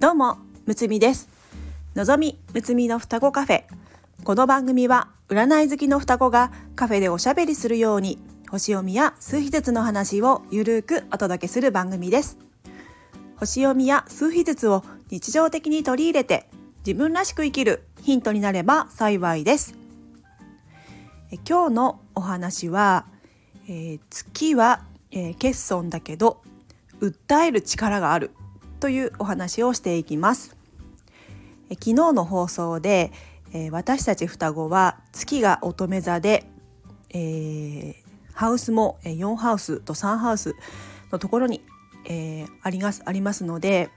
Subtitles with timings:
[0.00, 1.28] どうもむつみです。
[1.94, 3.64] のぞみむつみの双子カフェ。
[4.24, 8.18] この番組は占い好きの双子がカフェでおしゃべりするように
[8.50, 12.38] 星読みや数秘術の話をゆるくお届けする番組です。
[13.36, 16.48] 星読みや数秘術を日常的に取り入れて
[16.78, 19.74] 自分らしく生きるヒントになれば幸いです。
[21.46, 23.04] 今日のお話は、
[23.68, 24.80] えー、月は、
[25.10, 26.40] えー、欠損だけど
[27.02, 28.30] 訴える力がある。
[28.80, 30.56] というお話をしていきます
[31.70, 33.12] 昨日の放送で、
[33.52, 36.44] え、私たち双子は月が乙女座で、
[37.10, 37.94] えー、
[38.32, 40.56] ハウスも4ハウスと3ハウス
[41.12, 41.60] のところに、
[42.06, 43.90] えー、ありますありますので、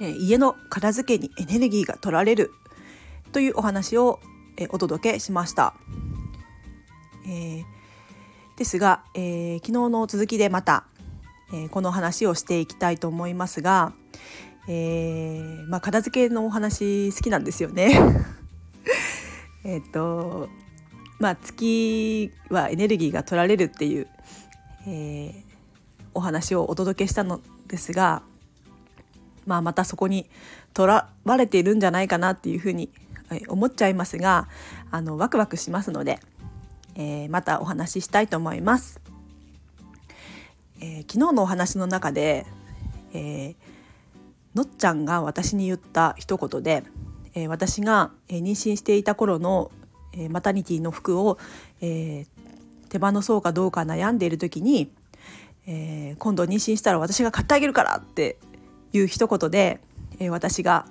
[0.00, 2.50] え、家の片付けにエネルギーが取られる
[3.30, 4.18] というお話を、
[4.56, 5.74] え、お届けしました。
[7.26, 7.64] えー、
[8.56, 10.84] ですが、えー、昨日の続きでまた、
[11.52, 13.92] えー、この話をしていきたいと思いますが、
[14.68, 17.98] えー、まあ、片付けのお話好きなんですよね。
[19.64, 20.48] えっと
[21.18, 24.06] まあ月はエネルギーが取られるっていう、
[24.86, 25.42] えー、
[26.14, 28.22] お話をお届けしたのですが、
[29.46, 30.28] まあ、またそこに
[30.74, 32.90] とらわれているんじゃないかなっていうふうに
[33.48, 34.48] 思っちゃいますが
[34.90, 36.20] あのワクワクしますので、
[36.94, 39.00] えー、またお話ししたいと思います。
[40.80, 42.46] えー、昨日のお話の中で、
[43.12, 43.54] えー、
[44.54, 46.84] のっちゃんが私に言った一言で、
[47.34, 49.70] えー、私が、妊娠していた頃の、
[50.14, 51.38] えマタニティの服を、
[51.80, 52.26] え
[52.88, 54.90] 手放そうかどうか悩んでいる時に、
[55.66, 58.38] え今度妊娠したら私が買ってあげるからって
[58.92, 59.80] いう一言で、
[60.18, 60.86] え私が、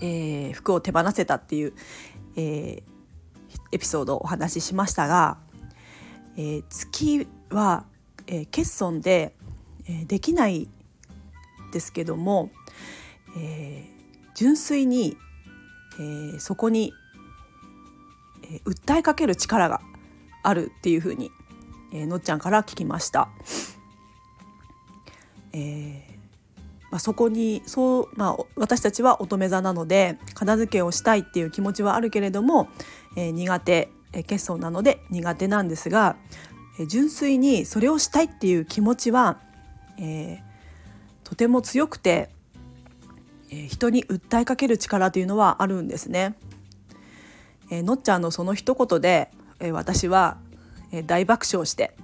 [0.00, 1.74] え服を手放せたっていう、
[2.36, 2.82] え
[3.72, 5.36] エピソードをお話ししましたが、
[6.36, 7.84] え月は
[8.26, 9.34] えー、欠損で、
[9.88, 10.68] えー、できない
[11.72, 12.50] ですけども、
[13.36, 15.16] えー、純粋に、
[15.98, 16.92] えー、そこに、
[18.44, 19.80] えー、訴えかける力が
[20.42, 21.30] あるっていうふうに、
[21.92, 23.28] えー、のっちゃんから聞きました。
[25.52, 26.14] えー
[26.94, 32.68] まあ、そこにそう、まあ、私たちは乙女座なので片付けをしたいっていう気持ちはあるけれども、
[33.16, 36.14] えー、苦手、えー、欠損なので苦手なんですが
[36.88, 39.38] 純粋にそれをしたいっていう気持ちは、
[39.98, 42.30] えー、とても強くて、
[43.50, 46.34] えー、人に訴えかける力というのはあるんですね。
[47.70, 49.30] えー、のっちゃんのその一言で、
[49.60, 50.36] えー、私は、
[50.90, 51.96] えー、大爆笑して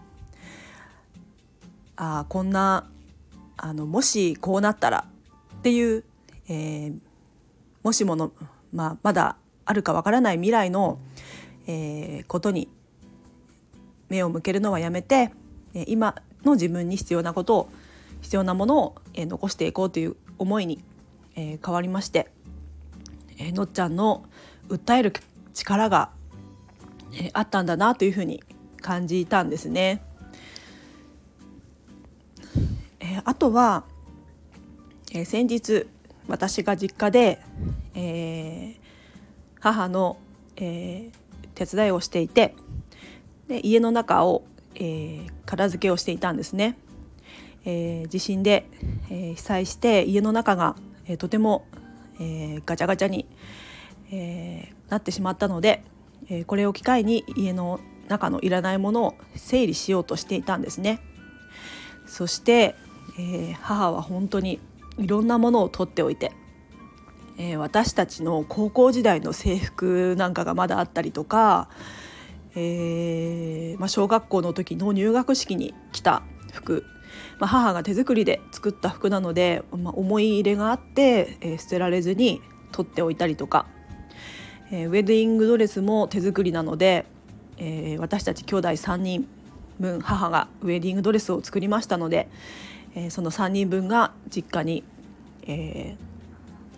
[1.97, 2.89] あこんな
[3.57, 5.05] あのもしこうなったら
[5.59, 6.05] っていう、
[6.49, 6.99] えー、
[7.83, 8.33] もしもの、
[8.73, 10.99] まあ、まだあるかわからない未来の、
[11.67, 12.69] えー、ことに
[14.11, 15.33] 目を向けるのはやめて
[15.87, 17.71] 今の自分に必要なことを
[18.21, 20.85] 必要なものを残していこうという思いに
[21.35, 22.31] 変わりまして
[23.39, 24.27] のっちゃんの
[24.69, 25.13] 訴える
[25.55, 26.11] 力が
[27.33, 28.43] あったんだなというふうに
[28.83, 30.03] 感じたんですね。
[33.25, 33.85] あとは
[35.25, 35.87] 先日
[36.29, 37.41] 私が実家で、
[37.95, 38.77] えー、
[39.59, 40.19] 母の、
[40.57, 42.55] えー、手伝いをしていて
[43.51, 44.45] で家の中を、
[44.77, 46.79] えー、片付けをしていたんですね。
[47.65, 48.67] えー、地震で、
[49.11, 51.67] えー、被災して家の中が、えー、とても、
[52.21, 53.27] えー、ガチャガチャに、
[54.13, 55.83] えー、なってしまったので、
[56.29, 61.01] えー、これを機会に家の中のいらないものを整理しようとしていたんですね。
[62.07, 62.77] そして、
[63.19, 64.61] えー、母は本当に
[64.97, 66.33] いろんなものを取っておいて、
[67.37, 71.69] えー、私たちの高校時代の制服なんかがまだあったりとか、
[72.55, 76.23] えーまあ、小学校の時の入学式に着た
[76.53, 76.85] 服、
[77.39, 82.41] まあ、母が手作りで作った服なので、まあ、思い入れがあって、えー、捨てられずに
[82.73, 83.67] 取っておいたりとか、
[84.73, 87.07] えー、ウェディングドレスも手作りなので、
[87.59, 89.29] えー、私たち兄弟3人
[89.79, 92.29] 分母がウェディングドレスを作りましたので、
[92.95, 94.83] えー、その3人分が実家に、
[95.47, 95.97] え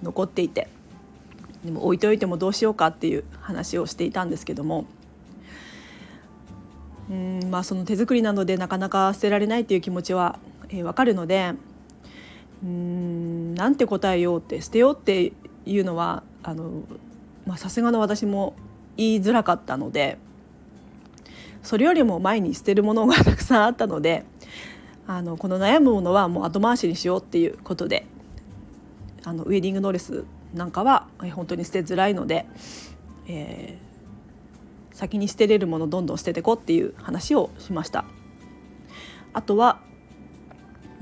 [0.03, 0.69] ー、残っていて
[1.65, 4.85] でも置いておいてもどうしようかっていう話をしていたんですけども。
[7.13, 10.39] うんまあ、その手作りなのでなかなか捨てられないっていう気持ちは、
[10.71, 11.53] えー、分かるので
[12.65, 15.35] うんなんて答えようって捨てようって
[15.67, 16.23] いうのは
[17.57, 18.55] さすがの私も
[18.97, 20.17] 言いづらかったので
[21.63, 24.25] それよりも前に捨てるものがたくさんあったので
[25.07, 28.07] あのこの悩むものはもう後回しにしようっていうことで
[29.25, 30.25] あのウェディングドレス
[30.55, 32.47] なんかは本当に捨てづらいので、
[33.29, 33.92] えー、
[35.03, 38.05] 先に捨てれるものどんどん捨ててこっていう話をしました
[39.33, 39.81] あとは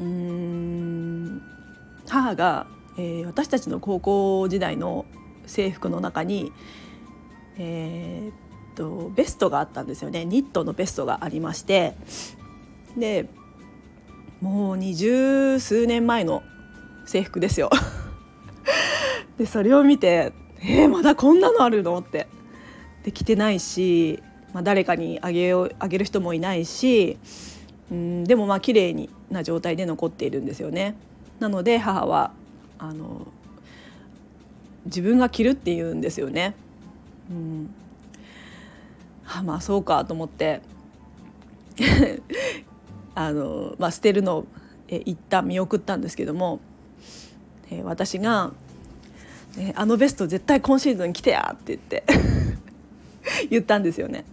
[0.00, 1.42] うん
[2.08, 2.66] 母が
[2.98, 5.06] えー、私たちの高校時代の
[5.46, 6.52] 制服の中に、
[7.58, 8.34] えー、っ
[8.74, 11.94] とベストがあったんですよねニットのベストがありまして
[12.96, 13.26] で
[14.40, 16.42] もう二十数年前の
[17.06, 17.70] 制服ですよ。
[19.38, 20.32] でそれを見て
[20.62, 22.26] 「えー、まだこんなのあるの?」って
[23.04, 27.18] で着てないし、まあ、誰かにあげようあげる人もいないし
[27.90, 30.94] うんでもまあ綺麗にな状態で残っているんですよね。
[31.38, 32.32] なので母は
[32.78, 33.26] あの
[34.86, 36.54] 自分が着るって言うんですよね。
[37.30, 37.74] うん、
[39.26, 40.62] あまあそうかと思って
[43.14, 44.46] あの、まあ、捨てるのを
[44.90, 46.60] え一旦見送ったんですけども、
[47.70, 48.52] え私が、
[49.56, 52.04] えあのベスト絶対今シーズン着てや」って言って
[53.50, 54.24] 言ったんですよね。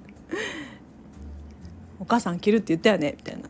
[1.99, 3.15] お母さん着るって言ったよね？
[3.17, 3.49] みたいな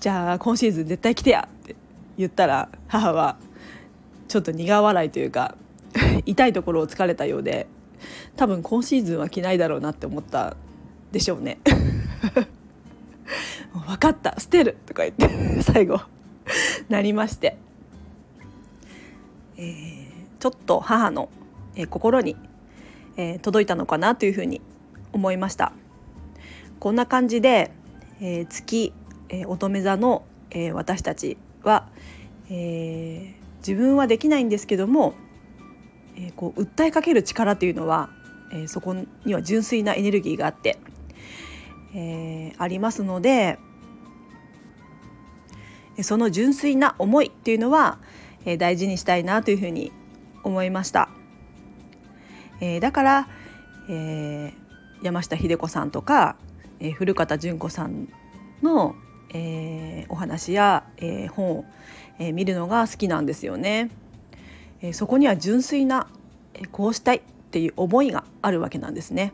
[0.00, 1.76] じゃあ今シーズン絶対来てやって
[2.18, 3.36] 言ったら母は
[4.28, 5.56] ちょっと苦笑いというか
[6.26, 7.66] 痛いところをつかれたようで
[8.36, 10.56] 多分今シーズンは着ないだろうなって思った
[11.12, 11.58] でしょうね
[13.72, 16.00] 分かった捨てるとか言って最後
[16.88, 17.56] なりまして、
[19.56, 20.06] えー、
[20.38, 21.28] ちょっと母の、
[21.76, 22.36] えー、心に、
[23.16, 24.60] えー、届いたのかなというふうに
[25.12, 25.72] 思いました
[26.80, 27.70] こんな感じで、
[28.20, 28.92] えー、月、
[29.28, 31.88] えー、乙女座の、えー、私たちは、
[32.50, 35.14] えー、自分はできないんですけども、
[36.16, 38.10] えー、こう訴えかける力というのは、
[38.52, 38.94] えー、そこ
[39.24, 40.78] には純粋なエネルギーがあって、
[41.94, 43.58] えー、ありますので
[46.02, 47.98] その純粋な思いっていうのは、
[48.44, 49.92] えー、大事にしたいなというふうに
[50.42, 51.03] 思いました。
[52.60, 53.28] えー、だから、
[53.88, 56.36] えー、山下秀子さんとか、
[56.80, 58.08] えー、古方純子さん
[58.62, 58.94] の、
[59.30, 61.64] えー、お話や、えー、本を、
[62.18, 63.90] えー、見るのが好きなんですよね。
[64.80, 66.08] えー、そこには純粋な、
[66.54, 67.20] えー、こうしたいっ
[67.50, 69.32] ていう思いがあるわけなんですね。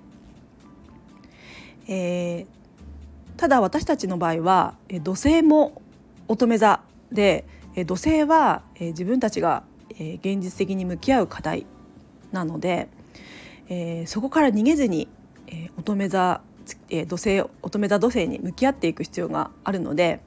[1.88, 2.46] えー、
[3.37, 5.82] ただ私たちの場合は、えー、土星も
[6.28, 7.44] 乙女座で、
[7.75, 11.67] えー、土星は、えー、自分たちが、えー、現実的に向き合う課題
[12.32, 12.88] なので、
[13.70, 15.08] えー、そこから逃げずに
[15.50, 16.40] えー、乙女座、
[16.88, 20.20] えー、土星乙女座土星に向き合っていく必要があるので、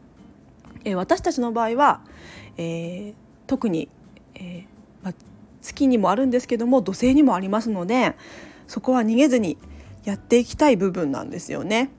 [0.86, 2.02] えー、私たちの場合は、
[2.58, 3.14] えー、
[3.48, 3.90] 特に、
[4.36, 4.66] えー
[5.04, 5.14] まあ、
[5.62, 8.16] 月にもあるんですけども土星にもありますので
[8.68, 9.58] そこは逃げずに
[10.04, 11.90] やっていきたい部分なんですよね。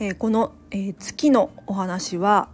[0.00, 2.48] えー、この、えー、月のお話は、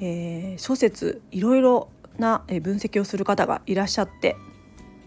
[0.00, 1.88] えー、諸説いろいろ
[2.18, 4.36] な分析をする方がいらっしゃって、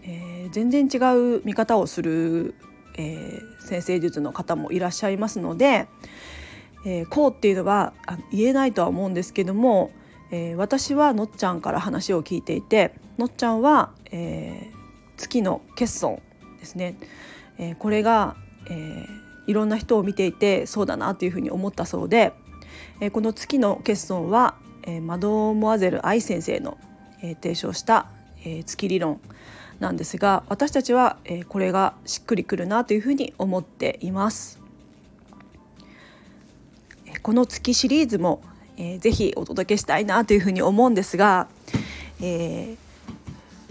[0.06, 0.98] えー、全然違
[1.38, 2.54] う見方をする
[2.96, 5.86] えー、先生術の方もいらっしゃいますので、
[6.84, 7.92] えー、こうっていうのは
[8.32, 9.90] 言えないとは思うんですけども、
[10.30, 14.76] えー、私はのっちゃんから話を聞いていてのっちゃんは、えー、
[15.16, 16.22] 月の欠損
[16.58, 16.96] ですね、
[17.58, 18.36] えー、これが、
[18.70, 22.32] えー、いろんな人を見ていてそうだなというふうに思ったそうで、
[23.00, 26.78] えー、この月の欠損は、えー、マドモアゼル愛先生の、
[27.22, 28.08] えー、提唱した、
[28.40, 29.20] えー、月理論。
[29.80, 34.58] なんですが私たちは、えこれがしっくりくるなというふうに思っています。
[37.22, 38.40] この月シリーズも、
[38.76, 41.48] えー、ぜひお届けしたいなというふうに思うんですが、
[42.20, 42.76] えー、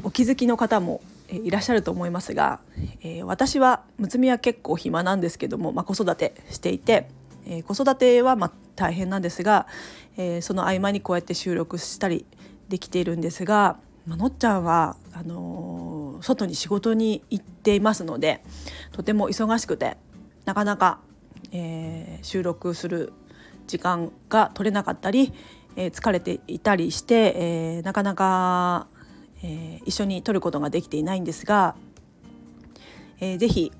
[0.03, 2.59] お気づきの方もいらっしゃると思いますが、
[3.01, 7.07] えー、私はむつみは結構暇なんですけども、まあ、子育てしていて、
[7.47, 9.67] えー、子育てはまあ大変なんですが、
[10.17, 12.25] えー、その合間にこうやって収録したり
[12.69, 13.77] できているんですが、
[14.07, 18.41] のっちゃんはあの外に仕事に行っていますので
[18.91, 19.97] とても忙しくて
[20.45, 20.99] なかなか、
[21.51, 23.13] えー、収録する
[23.67, 25.33] 時間が取れなかったり、
[25.75, 28.87] えー、疲れていたりして、え、なかなか、
[29.43, 31.75] え、一緒に撮ることができていないんですが、
[33.19, 33.71] えー、ぜひ、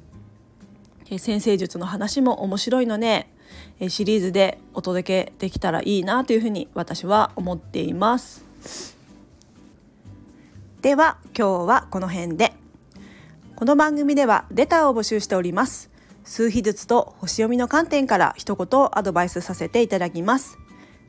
[1.12, 3.30] えー、先生術の話も面白いので、
[3.80, 8.95] え、シリーズでお届けできたらいいなというふうに私は思っています。
[10.86, 12.54] では今日はこの辺で。
[13.56, 15.90] この番組ではレターを募集しております。
[16.24, 20.60] 数秘術と星読みの観点から一言アドバイスさせていただきます。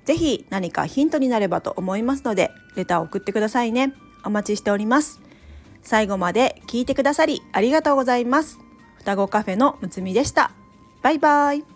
[0.06, 3.92] ぜひ何かヒントになればと思いますのでレターを送ってくださいね。
[4.24, 5.20] お待ちしております。
[5.82, 8.58] 最後まで聞いてくださりありがとうございます。
[8.96, 10.52] 双子カフェのむつみでした。
[11.02, 11.75] バイバイ。